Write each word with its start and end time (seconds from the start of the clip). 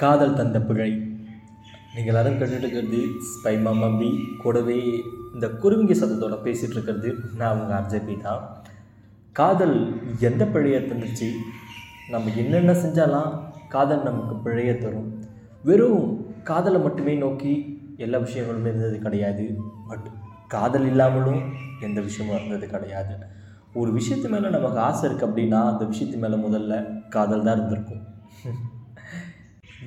காதல் 0.00 0.34
தந்த 0.38 0.58
பிழை. 0.68 0.88
நீங்கள் 1.92 2.10
எல்லாரும் 2.12 2.34
கேட்டுட்டு 2.38 2.64
இருக்கிறது 2.64 2.98
ஸ்பை 3.28 3.52
மம்பி 3.66 4.10
கூடவே 4.42 4.76
இந்த 5.34 5.46
குருவிங்க 5.62 5.94
சத்தத்தோட 6.00 6.36
பேசிகிட்டு 6.46 6.76
இருக்கிறது 6.76 7.10
நான் 7.38 7.52
அவங்க 7.52 7.72
ஆர்ஜேபி 7.78 8.14
தான். 8.26 8.42
காதல் 9.32 9.76
எந்த 10.28 10.42
பிழையை 10.54 10.80
தந்துச்சு? 10.90 11.28
நம்ம 12.12 12.34
என்னென்ன 12.42 12.74
செஞ்சாலாம் 12.82 13.30
காதல் 13.74 14.06
நமக்கு 14.08 14.36
பிழையை 14.44 14.74
தரும். 14.84 15.08
வெறும் 15.70 16.04
காதலை 16.50 16.80
மட்டுமே 16.80 17.14
நோக்கி 17.24 17.54
எல்லா 17.96 18.20
விஷயங்களுமே 18.26 18.70
இருந்தது 18.72 18.98
கிடையாது. 19.06 19.46
பட் 19.88 20.06
காதல் 20.56 20.86
இல்லாமலும் 20.92 21.42
எந்த 21.88 22.00
விஷயமும் 22.08 22.38
இருந்தது 22.38 22.66
கிடையாது. 22.76 23.14
ஒரு 23.80 23.90
விஷயத்து 23.98 24.28
மேலே 24.36 24.48
நமக்கு 24.58 24.80
ஆசை 24.88 25.04
இருக்குது 25.08 25.28
அப்படின்னா 25.30 25.60
அந்த 25.72 25.84
விஷயத்து 25.92 26.24
மேலே 26.26 26.36
முதல்ல 26.46 26.74
காதல் 27.16 27.46
தான் 27.48 27.58
இருந்திருக்கும். 27.58 28.04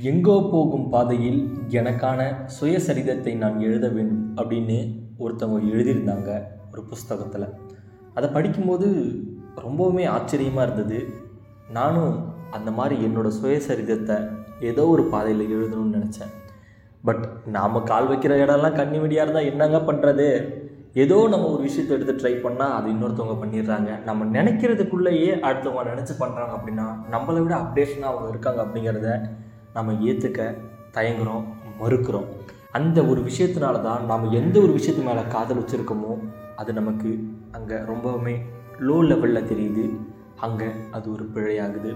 எங்கோ 0.07 0.33
போகும் 0.51 0.89
பாதையில் 0.89 1.39
எனக்கான 1.69 2.19
சுயசரிதத்தை 2.55 3.31
நான் 3.37 3.55
எழுத 3.59 3.85
வேண்டும் 3.87 4.21
அப்படின்னு 4.39 4.77
ஒருத்தவங்க 5.23 5.69
எழுதியிருந்தாங்க 5.71 6.29
ஒரு 6.71 6.81
புஸ்தகத்தில். 6.83 7.45
அதை 8.13 8.27
படிக்கும்போது 8.35 8.87
ரொம்பவுமே 9.65 10.05
ஆச்சரியமாக 10.15 10.65
இருந்தது. 10.67 10.99
நானும் 11.77 12.13
அந்த 12.51 12.69
மாதிரி 12.71 12.95
என்னோடய 13.07 13.37
சுயசரிதத்தை 13.39 14.17
ஏதோ 14.69 14.85
ஒரு 14.87 15.03
பாதையில் 15.03 15.43
எழுதணும்னு 15.55 15.97
நினச்சேன். 15.97 16.31
பட் 17.03 17.25
நாம் 17.57 17.83
கால் 17.91 18.09
வைக்கிற 18.11 18.37
இடம்லாம் 18.45 18.79
கண்ணி 18.79 18.97
வெடியாக 18.99 19.25
இருந்தால் 19.25 19.49
என்னங்க 19.51 19.81
பண்ணுறது 19.89 20.29
ஏதோ 21.03 21.17
நம்ம 21.33 21.49
ஒரு 21.55 21.61
விஷயத்தை 21.67 21.93
எடுத்து 21.95 22.13
ட்ரை 22.21 22.33
பண்ணால் 22.45 22.75
அது 22.77 22.87
இன்னொருத்தவங்க 22.93 23.37
பண்ணிடுறாங்க. 23.41 23.89
நம்ம 24.05 24.25
நினைக்கிறதுக்குள்ளேயே 24.37 25.31
அடுத்தவங்க 25.47 25.91
நினச்சி 25.93 26.15
பண்ணுறாங்க 26.23 26.53
அப்படின்னா 26.57 26.87
நம்மளை 27.15 27.41
விட 27.43 27.55
அப்டேஷனாக 27.63 28.11
அவங்க 28.13 28.29
இருக்காங்க 28.33 28.61
அப்படிங்கிறத 28.65 29.11
நம்ம 29.73 29.93
ஏற்றுக்க 30.09 30.41
தயங்குறோம் 30.97 31.43
மறுக்கிறோம். 31.81 32.29
அந்த 32.77 32.99
ஒரு 33.11 33.21
விஷயத்தினால 33.21 33.81
தான் 33.81 34.05
நாம் 34.05 34.31
எந்த 34.31 34.55
ஒரு 34.59 34.71
விஷயத்து 34.77 35.03
மேலே 35.03 35.21
காதல் 35.35 35.59
வச்சுருக்கோமோ 35.59 36.13
அது 36.55 36.73
நமக்கு 36.73 37.09
அங்கே 37.51 37.77
ரொம்பவுமே 37.91 38.35
லோ 38.87 38.97
லெவலில் 39.11 39.49
தெரியுது. 39.51 39.85
அங்கே 40.45 40.67
அது 40.91 41.05
ஒரு 41.13 41.23
பிழையாகுது. 41.35 41.91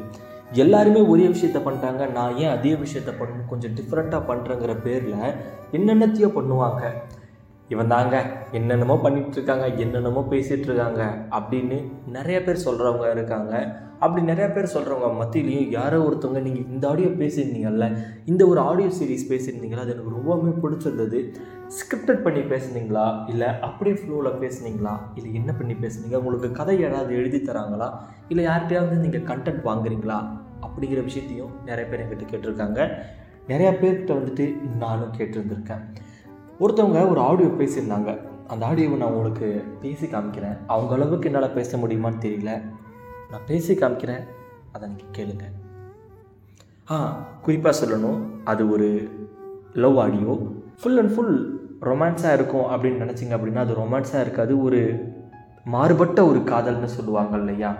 எல்லாருமே 0.63 1.01
ஒரே 1.11 1.25
விஷயத்த 1.27 1.59
பண்ணிட்டாங்க. 1.65 2.11
நான் 2.11 2.37
ஏன் 2.37 2.53
அதே 2.55 2.73
விஷயத்த 2.73 3.11
பண்ணணும் 3.19 3.49
கொஞ்சம் 3.49 3.75
டிஃப்ரெண்ட்டாக 3.77 4.27
பண்ணுறேங்கிற 4.29 4.73
பேரில் 4.81 5.21
என்னென்னத்தையோ 5.77 6.29
பண்ணுவாங்க. 6.39 6.81
இவன் 7.69 7.87
தாங்க 7.87 8.15
என்னென்னமோ 8.51 8.95
பண்ணிகிட்ருக்காங்க 9.03 9.41
இருக்காங்க 9.43 9.81
என்னென்னமோ 9.83 10.21
பேசிகிட்டு 10.29 10.67
இருக்காங்க 10.69 11.03
அப்படின்னு 11.37 11.77
நிறைய 12.07 12.43
பேர் 12.43 12.65
சொல்கிறவங்க 12.65 13.11
இருக்காங்க. 13.11 13.53
அப்படி 13.99 14.21
நிறைய 14.25 14.47
பேர் 14.51 14.73
சொல்கிறவங்க 14.73 15.09
மத்தியிலையும் 15.19 15.69
யாரோ 15.69 15.97
ஒருத்தவங்க 16.07 16.41
நீங்கள் 16.41 16.65
இந்த 16.69 16.87
ஆடியோ 16.87 17.07
பேசியிருந்தீங்கல்ல 17.07 17.85
இந்த 18.25 18.47
ஒரு 18.47 18.59
ஆடியோ 18.59 18.89
சீரிஸ் 18.99 19.29
பேசியிருந்தீங்களா 19.31 19.83
அது 19.85 19.93
எனக்கு 19.95 20.15
ரொம்பவுமே 20.17 20.53
பிடிச்சிருந்தது. 20.63 21.19
ஸ்கிரிப்டட் 21.77 22.21
பண்ணி 22.21 22.39
பேசுனீங்களா? 22.39 23.25
இல்லை 23.27 23.47
அப்படியே 23.47 23.95
ஃப்ளோவில் 23.99 24.39
பேசுனீங்களா? 24.43 24.95
இல்லை 25.15 25.33
என்ன 25.33 25.51
பண்ணி 25.53 25.73
பேசுனீங்க? 25.73 26.15
உங்களுக்கு 26.15 26.51
கதை 26.51 26.79
யாராவது 26.79 27.13
எழுதி 27.15 27.37
தராங்களா? 27.37 27.89
இல்லை 28.27 28.45
யார்கிட்டயாவது 28.45 29.03
நீங்கள் 29.05 29.27
கண்டென்ட் 29.31 29.63
வாங்குறீங்களா? 29.69 30.19
அப்படிங்கிற 30.65 31.03
விஷயத்தையும் 31.03 31.53
நிறைய 31.65 31.85
பேர் 31.89 32.03
என்கிட்ட 32.03 32.27
கேட்டிருக்காங்க. 32.33 32.79
நிறையா 33.47 33.71
பேர்கிட்ட 33.81 34.11
வந்துட்டு 34.19 34.75
நானும் 34.77 35.15
கேட்டிருந்திருக்கேன். 35.17 35.81
ஒருத்தவங்க 36.59 37.09
ஒரு 37.09 37.19
ஆடியோ 37.19 37.49
பேசியிருந்தாங்க. 37.49 38.17
அந்த 38.47 38.65
ஆடியோவை 38.65 38.97
நான் 38.97 39.11
உங்களுக்கு 39.11 39.63
பேசி 39.81 40.05
காமிக்கிறேன். 40.05 40.57
அவங்க 40.67 40.93
அளவுக்கு 40.93 41.31
என்னால் 41.31 41.53
பேச 41.53 41.77
முடியுமான்னு 41.77 42.21
தெரியல. 42.21 42.61
நான் 43.31 43.45
பேசி 43.47 43.73
காமிக்கிறேன். 43.73 44.23
அதை 44.71 44.89
நீங்கள் 44.89 45.25
கேளுங்க. 45.25 45.41
ஆ 46.91 47.25
குறிப்பாக 47.41 47.85
சொல்லணும். 47.85 48.19
அது 48.43 48.69
ஒரு 48.69 49.09
love 49.73 49.99
audio 49.99 50.47
full 50.81 50.97
and 50.97 51.15
full 51.15 51.61
ரொமான்ஸாக 51.81 52.33
இருக்கும் 52.33 52.65
அப்படின்னு 52.65 53.01
நினச்சிங்க 53.03 53.37
அப்படின்னா 53.37 53.55
அது 53.55 53.73
ரொமான்ஸாக 53.73 54.21
இருக்காது. 54.21 54.63
ஒரு 54.63 55.11
மாறுபட்ட 55.63 56.25
ஒரு 56.25 56.39
காதல்னு 56.39 56.83
சொல்லுவாங்க 56.83 57.37
இல்லையா? 57.37 57.75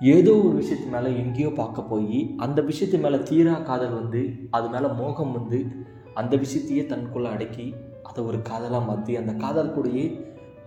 ஏதோ 0.00 0.32
ஒரு 0.32 0.62
விஷயத்து 0.62 0.90
மேலே 0.90 1.16
எங்கேயோ 1.18 1.52
பார்க்க 1.56 1.82
போய் 1.82 2.34
அந்த 2.36 2.62
விஷயத்து 2.62 3.00
மேலே 3.00 3.22
தீரா 3.22 3.54
காதல் 3.54 3.94
வந்து 3.94 4.30
அது 4.50 4.68
மேலே 4.68 4.86
மோகம் 4.86 5.32
வந்து 5.32 5.66
அந்த 6.14 6.36
விஷயத்தையே 6.36 6.86
தனக்குள்ளே 6.86 7.30
அடக்கி 7.30 7.74
அதை 8.02 8.24
ஒரு 8.24 8.42
காதலாக 8.42 8.84
மாற்றி 8.84 9.16
அந்த 9.16 9.32
காதல் 9.32 9.74
கூடயே 9.76 10.04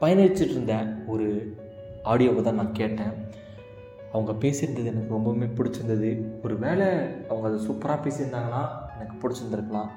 பயணிச்சுட்டு 0.01 0.49
இருந்த 0.49 0.95
ஒரு 1.07 1.57
ஆடியோவை 2.05 2.41
தான் 2.41 2.55
நான் 2.55 2.71
கேட்டேன். 2.71 3.13
அவங்க 4.13 4.47
பேசியிருந்தது 4.47 4.85
எனக்கு 4.85 5.15
ரொம்பவுமே 5.17 5.47
பிடிச்சிருந்தது. 5.57 6.09
ஒரு 6.43 6.57
வேளை 6.57 6.87
அவங்க 7.29 7.47
அதை 7.47 7.59
சூப்பராக 7.67 7.99
பேசியிருந்தாங்கன்னா 8.05 8.63
எனக்கு 8.99 9.15
பிடிச்சிருந்துருக்கலாம். 9.21 9.89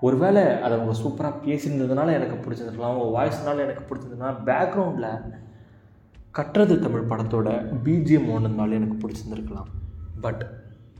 ஒரு 0.00 0.16
வேளை 0.16 0.42
அதை 0.42 0.78
அவங்க 0.78 0.98
சூப்பராக 1.00 1.34
பேசியிருந்ததுனால 1.46 2.12
எனக்கு 2.12 2.36
பிடிச்சிருந்துருக்கலாம். 2.44 2.92
அவங்க 2.92 3.06
வாய்ஸ்னால 3.18 3.58
எனக்கு 3.58 3.94
பிடிச்சிருந்ததுனால 3.94 4.34
பேக்ரவுண்டில் 4.44 5.42
கட்டுறது 6.34 6.78
தமிழ் 6.78 7.08
படத்தோட 7.08 7.48
பிஜிஎம் 7.84 8.30
ஒன்றுனால 8.36 8.72
எனக்கு 8.72 9.08
பிடிச்சிருந்துருக்கலாம். 9.08 9.70
பட் 10.20 10.46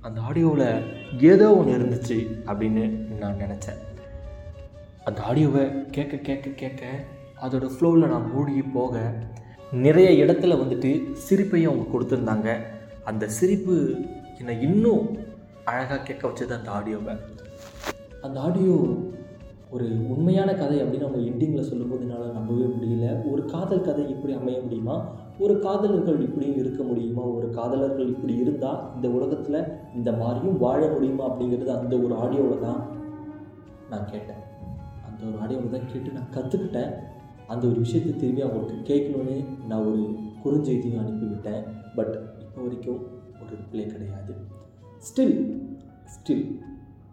அந்த 0.01 0.21
ஆடியோவில் 0.21 0.85
ஏதோ 1.23 1.57
ஒன்று 1.57 1.79
இருந்துச்சு 1.79 2.19
அப்படின்னு 2.47 2.85
நான் 3.19 3.35
நினச்சேன். 3.35 3.81
அந்த 5.05 5.23
ஆடியோவை 5.31 5.91
கேட்க 5.91 6.17
கேட்க 6.17 6.51
கேட்க 6.51 6.85
அதோட 7.43 7.71
ஃப்ளோவில் 7.75 8.09
நான் 8.09 8.31
மூழ்கி 8.33 8.63
போக 8.63 9.13
நிறைய 9.73 10.25
இடத்துல 10.25 10.57
வந்துட்டு 10.63 11.13
சிரிப்பையும் 11.13 11.73
அவங்க 11.73 11.87
கொடுத்துருந்தாங்க. 11.93 12.57
அந்த 13.05 13.29
சிரிப்பு 13.29 13.95
என்னை 14.39 14.63
இன்னும் 14.63 15.17
அழகாக 15.65 16.03
கேட்க 16.03 16.29
வச்சது 16.29 16.55
அந்த 16.59 16.71
ஆடியோவை. 16.71 17.17
அந்த 18.23 18.41
ஆடியோ 18.41 18.77
ஒரு 19.71 19.87
உண்மையான 20.09 20.55
கதை 20.55 20.83
அப்படின்னு 20.83 21.07
அவங்க 21.07 21.19
எண்டிங்கில் 21.19 21.69
சொல்லும்போது 21.71 22.01
என்னால் 22.01 22.33
நம்பவே 22.33 22.65
முடியல. 22.65 23.33
ஒரு 23.33 23.45
காதல் 23.45 23.81
கதை 23.81 24.09
இப்படி 24.09 24.35
அமைய 24.35 24.61
முடியுமா? 24.61 24.97
ஒரு 25.39 25.59
காதலர்கள் 25.59 26.21
இப்படியும் 26.21 26.57
இருக்க 26.57 26.83
முடியுமா? 26.83 27.23
ஒரு 27.23 27.51
காதலர்கள் 27.51 28.09
இப்படி 28.09 28.37
இருந்தால் 28.37 28.95
இந்த 28.95 29.09
உலகத்தில் 29.09 29.65
இந்த 29.95 30.13
மாதிரியும் 30.13 30.59
வாழ 30.59 30.87
முடியுமா 30.87 31.31
அப்படிங்கிறது 31.31 31.67
அந்த 31.67 31.97
ஒரு 31.97 32.15
ஆடியோவில் 32.15 32.61
தான் 32.61 32.83
நான் 33.91 34.11
கேட்டேன். 34.11 34.43
அந்த 35.15 35.25
ஒரு 35.31 35.37
ஆடியோவில் 35.43 35.75
தான் 35.77 35.91
கேட்டு 35.93 36.17
நான் 36.19 36.35
கற்றுக்கிட்டேன் 36.37 36.93
அந்த 37.47 37.67
ஒரு 37.67 37.79
விஷயத்தை 37.79 38.13
திரும்பி 38.17 38.43
அவங்களுக்கு 38.43 38.79
கேட்கணுன்னு 38.91 39.37
நான் 39.69 39.87
ஒரு 39.87 40.03
குறுஞ்செய்தியும் 40.45 41.01
அனுப்பிவிட்டேன். 41.03 41.65
பட் 41.97 42.15
இப்போ 42.43 42.61
வரைக்கும் 42.63 43.01
ஒரு 43.41 43.53
ரிப்ளை 43.61 43.85
கிடையாது. 43.87 44.33
ஸ்டில் 45.07 45.37
ஸ்டில் 46.15 46.47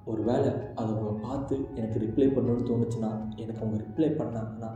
ஒரு 0.06 0.22
வேளை 0.24 0.52
அதை 0.76 0.88
அவங்க 0.96 1.12
பார்த்து 1.22 1.56
எனக்கு 1.76 2.00
ரிப்ளை 2.00 2.28
பண்ணணும்னு 2.36 2.70
தோணுச்சுன்னா 2.70 3.12
எனக்கு 3.36 3.62
அவங்க 3.64 3.78
ரிப்ளை 3.84 4.10
பண்ணாங்கன்னா 4.22 4.70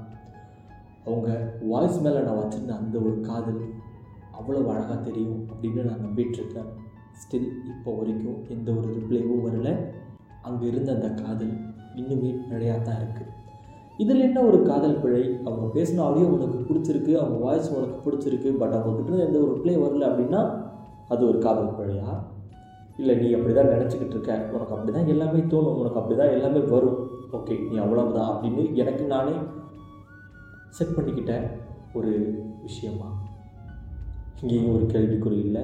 அவங்க 1.05 1.29
வாய்ஸ் 1.61 1.99
மேலே 2.01 2.19
நான் 2.19 2.39
வச்சுருந்த 2.41 2.75
அந்த 2.75 2.99
ஒரு 2.99 3.17
காதல் 3.21 3.61
அவ்வளோ 4.39 4.61
அழகாக 4.73 4.97
தெரியும் 5.01 5.47
அப்படின்னு 5.51 5.83
நான் 5.83 6.05
நம்பிட்டுருக்கேன். 6.05 6.69
ஸ்டில் 7.21 7.49
இப்போ 7.71 7.91
வரைக்கும் 7.95 8.39
எந்த 8.49 8.71
ஒரு 8.71 8.87
ரிப்ளைவும் 8.99 9.45
வரல. 9.47 9.69
அங்கே 10.41 10.67
இருந்த 10.67 10.89
அந்த 10.93 11.09
காதல் 11.23 11.53
இன்னுமே 12.00 12.29
நிறையா 12.51 12.75
தான் 12.81 13.01
இருக்குது 13.01 13.31
இதில் 13.97 14.19
என்ன 14.19 14.39
ஒரு 14.41 14.57
காதல் 14.63 15.01
பிழை? 15.01 15.22
அவங்க 15.45 15.66
பேசின 15.75 16.01
ஆடியோ 16.01 16.28
உனக்கு 16.28 16.57
பிடிச்சிருக்கு 16.69 17.13
அவங்க 17.19 17.38
வாய்ஸ் 17.45 17.69
உனக்கு 17.75 17.97
பிடிச்சிருக்கு 18.06 18.50
பட் 18.61 18.75
அவங்கக்கிட்ட 18.78 19.28
எந்த 19.28 19.38
ஒரு 19.39 19.51
ரிப்ளை 19.56 19.75
வரல 19.83 20.07
அப்படின்னா 20.09 20.41
அது 21.09 21.22
ஒரு 21.28 21.38
காதல் 21.38 21.78
பிழையா? 21.78 22.09
இல்லை 22.97 23.16
நீ 23.16 23.28
அப்படி 23.34 23.53
தான் 23.53 23.72
நினச்சிக்கிட்டு 23.73 24.16
இருக்க. 24.16 24.34
உனக்கு 24.53 24.75
அப்படி 24.75 24.91
தான் 24.91 25.07
எல்லாமே 25.07 25.39
தோணும் 25.39 25.78
உனக்கு 25.79 26.00
அப்படி 26.00 26.16
தான் 26.19 26.34
எல்லாமே 26.35 26.59
வரும். 26.73 27.00
ஓகே 27.31 27.55
நீ 27.69 27.75
அவ்வளவுதான் 27.78 28.29
அப்படின்னு 28.34 28.75
எனக்கு 28.75 29.05
நானே 29.05 29.35
செட் 30.69 30.95
பண்ணிக்கிட்ட 30.97 31.34
ஒரு 31.94 32.13
விஷயமா? 32.61 33.09
இங்கேயும் 34.41 34.73
ஒரு 34.75 34.85
கேள்விக்குறி 34.94 35.38
இல்லை. 35.47 35.63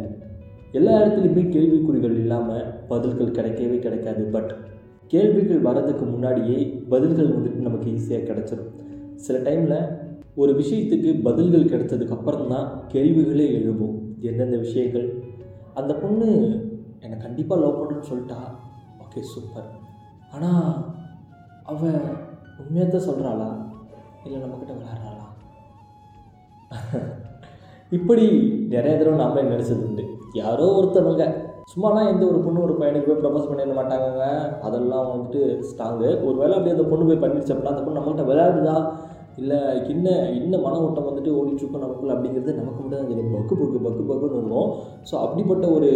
எல்லா 0.72 0.92
இடத்துலையுமே 1.00 1.44
கேள்விக்குறிகள் 1.50 2.18
இல்லாமல் 2.24 2.68
பதில்கள் 2.88 3.36
கிடைக்கவே 3.38 3.80
கிடைக்காது 3.80 4.24
பட் 4.26 4.52
கேள்விகள் 5.12 5.60
வர்றதுக்கு 5.60 6.06
முன்னாடியே 6.06 6.58
பதில்கள் 6.90 7.34
வந்துட்டு 7.34 7.60
நமக்கு 7.60 7.92
ஈஸியாக 7.92 8.28
கிடச்சிடும் 8.28 8.72
சில 9.16 9.38
டைமில் 9.40 9.78
ஒரு 10.36 10.52
விஷயத்துக்கு 10.54 11.22
பதில்கள் 11.22 11.72
கிடைச்சதுக்கு 11.72 12.12
அப்புறம் 12.12 12.48
தான் 12.48 12.68
கேள்விகளே 12.88 13.48
எழுவும் 13.54 13.96
எந்தெந்த 14.22 14.58
விஷயங்கள்? 14.58 15.08
அந்த 15.74 15.94
பொண்ணு 15.94 16.28
என்னை 17.00 17.18
கண்டிப்பாக 17.18 17.62
லவ் 17.62 17.80
பண்ணுன்னு 17.80 18.10
சொல்லிட்டா 18.10 18.40
ஓகே 19.00 19.22
சூப்பர் 19.34 19.68
ஆனால் 20.32 20.70
அவள் 21.64 21.98
உண்மையாக 22.60 22.90
தான் 22.90 23.08
சொல்கிறாளா 23.08 23.50
இல்லை 24.26 24.40
நம்மக்கிட்ட 24.40 24.74
விளாட்றாளா 24.74 25.28
இப்படி 27.92 28.26
நிறைய 28.68 28.98
தடவை 28.98 29.16
நாமளே 29.20 29.42
நினச்சது 29.48 29.88
உண்டு? 29.88 30.04
யாரோ 30.34 30.66
ஒருத்தவங்க 30.72 31.24
சும்மாலாம் 31.72 32.10
எந்த 32.12 32.24
ஒரு 32.30 32.40
பொண்ணு 32.46 32.64
ஒரு 32.66 32.74
பையனுக்கு 32.80 33.10
போய் 33.10 33.22
ப்ரப்போஸ் 33.22 33.50
பண்ணிட 33.50 33.74
மாட்டாங்க 33.78 34.24
அதெல்லாம் 34.68 35.10
வந்துட்டு 35.12 35.42
ஸ்ட்ராங்கு. 35.68 36.10
ஒரு 36.28 36.36
வேளை 36.42 36.54
அப்படியே 36.56 36.76
அந்த 36.76 36.86
பொண்ணு 36.92 37.08
போய் 37.10 37.22
பண்ணிடுச்சு 37.22 37.54
அப்படின்னா 37.54 37.76
அந்த 37.76 37.84
பொண்ணு 37.86 38.00
நம்மகிட்ட 38.00 38.26
விளையாடுதா 38.30 38.76
இல்லை 39.40 39.60
என்ன 39.92 40.08
என்ன 40.40 40.56
மன 40.64 40.80
ஓட்டம் 40.86 41.08
வந்துட்டு 41.10 41.36
ஓடிட்டுருக்கோம் 41.40 41.84
நமக்குள்ள 41.84 42.16
அப்படிங்கிறது 42.16 42.56
நமக்கு 42.58 42.80
மட்டும் 42.80 42.96
தான் 42.96 43.12
தெரியும். 43.12 43.36
பக்கு 43.36 43.54
பக்கு 43.62 43.78
பக்கு 43.86 44.04
பக்குன்னு 44.10 44.40
இருக்கும். 44.40 44.72
ஸோ 45.10 45.14
அப்படிப்பட்ட 45.26 45.66
ஒரு 45.76 45.90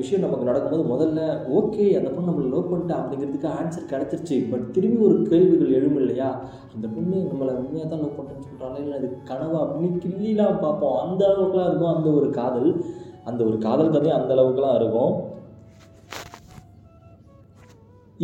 விஷயம் 0.00 0.24
நமக்கு 0.24 0.48
நடக்கும்போது 0.50 0.84
முதல்ல 0.92 1.20
ஓகே 1.58 1.86
அந்த 2.00 2.10
பொண்ணு 2.14 2.30
நம்மளை 2.30 2.50
லவ் 2.54 2.70
பண்ணிட்டா 2.72 2.98
அப்படிங்கிறதுக்கு 3.00 3.48
ஆன்சர் 3.58 3.90
கிடச்சிருச்சு. 3.92 4.36
பட் 4.50 4.66
திரும்பி 4.76 5.00
ஒரு 5.08 5.16
கேள்விகள் 5.30 5.76
எழும் 5.78 5.98
இல்லையா? 6.02 6.28
அந்த 6.74 6.86
பொண்ணு 6.96 7.16
நம்மளை 7.30 7.54
உண்மையாக 7.62 7.88
தான் 7.92 8.04
லவ் 8.04 8.18
பண்ணுறேன்னு 8.18 8.48
சொல்கிறாங்களே 8.50 8.84
இல்லை 8.84 8.98
அது 9.00 9.08
கனவா 9.30 9.60
அப்படின்னு 9.64 10.02
கிள்ளிலாம் 10.04 10.62
பார்ப்போம். 10.66 10.98
அந்த 11.06 11.22
அளவுக்குலாம் 11.30 11.70
இருக்கும் 11.70 11.94
அந்த 11.96 12.10
ஒரு 12.20 12.28
காதல். 12.40 12.70
அந்த 13.28 13.40
ஒரு 13.48 13.56
காதல் 13.66 13.92
கதையும் 13.94 14.18
அந்த 14.20 14.32
அளவுக்குலாம் 14.34 14.78
இருக்கும். 14.80 15.12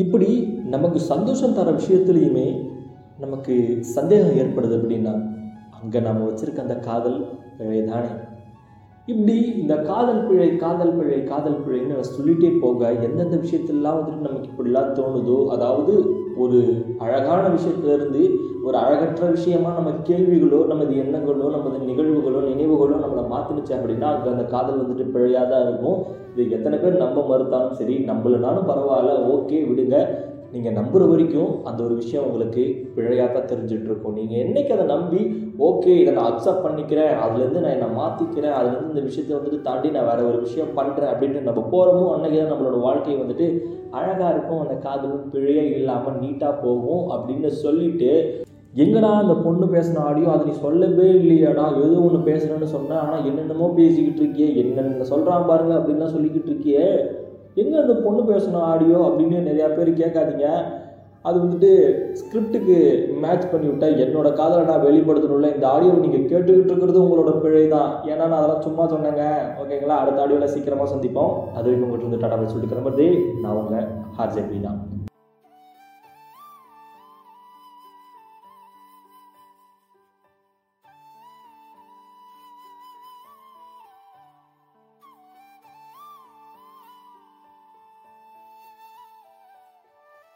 இப்படி 0.02 0.30
நமக்கு 0.74 0.98
சந்தோஷம் 1.12 1.56
தர 1.58 1.70
விஷயத்துலையுமே 1.80 2.48
நமக்கு 3.24 3.54
சந்தேகம் 3.96 4.38
ஏற்படுது 4.40 4.74
அப்படின்னா 4.78 5.14
அங்கே 5.80 6.00
நம்ம 6.06 6.26
வச்சுருக்க 6.28 6.66
அந்த 6.66 6.76
காதல் 6.88 7.18
தானே 7.90 8.10
இப்படி 9.12 9.34
இந்த 9.60 9.74
காதல் 9.90 10.24
பிழை 10.28 10.48
காதல் 10.56 10.96
பிழை 10.96 11.18
காதல் 11.24 11.60
பிழைன்னு 11.64 11.92
நம்ம 11.92 12.08
சொல்லிகிட்டே 12.08 12.50
போக 12.60 12.90
எந்தெந்த 13.06 13.36
விஷயத்துலலாம் 13.44 13.98
வந்துட்டு 13.98 14.26
நமக்கு 14.26 14.50
இப்படிலாம் 14.50 14.90
தோணுதோ 14.98 15.38
அதாவது 15.54 15.94
ஒரு 16.36 16.58
அழகான 16.98 17.44
விஷயத்துலேருந்து 17.54 18.22
ஒரு 18.62 18.76
அழகற்ற 18.76 19.24
விஷயமா 19.36 19.70
நம்ம 19.78 19.90
கேள்விகளோ 20.08 20.60
நமது 20.66 20.94
எண்ணங்களோ 21.02 21.46
நமது 21.56 21.78
நிகழ்வுகளோ 21.90 22.40
நினைவுகளோ 22.50 22.96
நம்மளை 23.04 23.24
மாற்றினுச்சு 23.32 23.74
அப்படின்னா 23.76 24.08
அங்கே 24.12 24.32
அந்த 24.34 24.44
காதல் 24.54 24.80
வந்துட்டு 24.82 25.06
பிழையாக 25.14 25.46
தான் 25.52 25.64
இருக்கும். 25.66 25.98
இது 26.32 26.50
எத்தனை 26.56 26.78
பேர் 26.78 27.02
நம்ப 27.04 27.24
மறுத்தாலும் 27.30 27.78
சரி 27.80 27.96
நம்மளனாலும் 28.10 28.68
பரவாயில்ல 28.70 29.14
ஓகே 29.34 29.60
விடுங்க. 29.70 29.96
நீங்கள் 30.52 30.76
நம்புகிற 30.76 31.06
வரைக்கும் 31.10 31.50
அந்த 31.68 31.80
ஒரு 31.86 31.94
விஷயம் 32.00 32.26
உங்களுக்கு 32.28 32.62
பிழையாக 32.94 33.28
தான் 33.32 33.48
தெரிஞ்சுட்டு 33.50 33.88
இருக்கும் 33.90 34.16
நீங்கள் 34.18 34.40
என்னைக்கு 34.44 34.72
அதை 34.76 34.86
நம்பி 34.92 35.20
ஓகே 35.68 35.92
இதை 36.02 36.12
நான் 36.16 36.30
அக்செப்ட் 36.30 36.64
பண்ணிக்கிறேன் 36.66 37.12
அதுலேருந்து 37.24 37.62
நான் 37.64 37.76
என்னை 37.76 37.88
மாற்றிக்கிறேன் 38.00 38.56
அதுலேருந்து 38.58 38.94
இந்த 38.94 39.04
விஷயத்தை 39.08 39.34
வந்துட்டு 39.36 39.58
தாண்டி 39.66 39.88
நான் 39.96 40.08
வேறு 40.10 40.28
ஒரு 40.30 40.38
விஷயம் 40.46 40.72
பண்ணுறேன் 40.78 41.12
அப்படின்ட்டு 41.12 41.48
நம்ம 41.48 41.64
போகிறோமோ 41.74 42.06
அன்னைக்கு 42.14 42.38
தான் 42.40 42.52
நம்மளோட 42.52 42.78
வாழ்க்கை 42.86 43.16
வந்துட்டு 43.22 43.48
அழகாக 43.98 44.32
இருக்கும். 44.34 44.62
அந்த 44.64 44.74
காதலும் 44.86 45.30
பிழையே 45.34 45.64
இல்லாமல் 45.76 46.20
நீட்டாக 46.22 46.60
போகும் 46.64 47.04
அப்படின்னு 47.14 47.50
சொல்லிட்டு 47.64 48.10
எங்கடா 48.82 49.10
அந்த 49.20 49.34
பொண்ணு 49.44 49.66
பேசின 49.74 50.02
ஆடியோ? 50.08 50.26
அதை 50.32 50.42
நீ 50.48 50.54
சொல்லவே 50.64 51.06
இல்லையாடா 51.20 51.64
ஏதோ 51.84 51.94
ஒன்று 52.06 52.26
பேசுகிறேன்னு 52.28 52.74
சொன்னேன் 52.74 53.02
ஆனால் 53.04 53.24
என்னென்னமோ 53.28 53.68
பேசிக்கிட்டு 53.78 54.20
இருக்கியே 54.22 54.48
என்னென்ன 54.62 55.06
சொல்கிறான் 55.12 55.48
பாருங்க 55.50 55.74
அப்படின்லாம் 55.78 56.14
சொல்லிக்கிட்டு 56.16 56.50
இருக்கியே. 56.52 56.84
எங்கே 57.62 57.76
அந்த 57.82 57.94
பொண்ணு 58.04 58.22
பேசணும் 58.32 58.66
ஆடியோ 58.72 58.98
அப்படின்னு 59.06 59.38
நிறையா 59.48 59.68
பேர் 59.76 59.90
கேட்காதீங்க. 60.02 60.48
அது 61.28 61.36
வந்துட்டு 61.42 61.70
ஸ்கிரிப்டுக்கு 62.18 62.76
மேட்ச் 63.22 63.50
பண்ணி 63.52 63.66
விட்டா 63.70 63.88
என்னோட 64.04 64.28
காதலை 64.40 64.62
நான் 64.68 64.84
வெளிப்படுத்தணும்ல. 64.86 65.50
இந்த 65.56 65.66
ஆடியோவை 65.72 65.98
நீங்கள் 66.04 66.28
கேட்டுக்கிட்டு 66.30 66.72
இருக்கிறது 66.72 67.02
உங்களோட 67.04 67.32
பிழை 67.44 67.64
தான் 67.74 67.90
ஏன்னா 68.10 68.24
நான் 68.28 68.38
அதெல்லாம் 68.40 68.64
சும்மா 68.68 68.84
சொன்னேங்க. 68.94 69.24
ஓகேங்களா 69.62 69.98
அடுத்த 70.02 70.22
ஆடியோவில் 70.24 70.54
சீக்கிரமாக 70.54 70.92
சந்திப்போம். 70.94 71.34
அது 71.56 71.66
வரைக்கும் 71.66 71.86
உங்கள்கிட்ட 71.88 72.08
இருந்து 72.08 72.24
டாடா 72.24 72.38
பேசி 72.40 72.54
சொல்லிட்டு 72.54 72.74
கிளம்புறது 72.74 73.08
நான் 73.44 73.58
உங்கள் 73.62 73.88
ஹார்ஜே 74.18 74.44
தான். 74.68 74.80